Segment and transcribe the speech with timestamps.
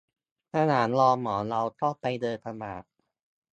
[0.55, 2.83] ระหว่างรอหมอ เราก็ไปเดินตลาด